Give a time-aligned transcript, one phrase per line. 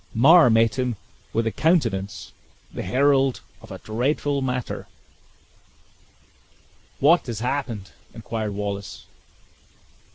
[0.15, 0.95] Mar met him
[1.31, 2.31] with a countenance,
[2.73, 4.87] the herald of a dreadful matter.
[6.99, 9.05] "What has happened?" inquired Wallace.